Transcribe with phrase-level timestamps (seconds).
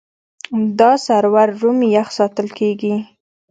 [0.79, 2.93] دا سرور روم یخ ساتل کېږي.